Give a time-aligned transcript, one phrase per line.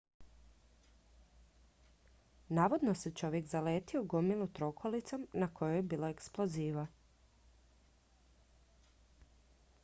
[2.49, 6.87] navodno se čovjek zaletio u gomilu trokolicom na kojoj je bilo eksploziva